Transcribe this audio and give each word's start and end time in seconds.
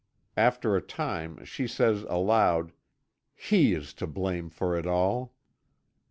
After 0.35 0.75
a 0.75 0.81
time 0.81 1.45
she 1.45 1.67
says 1.67 2.07
aloud: 2.09 2.71
"He 3.35 3.75
is 3.75 3.93
to 3.93 4.07
blame 4.07 4.49
for 4.49 4.75
it 4.75 4.87
all." 4.87 5.35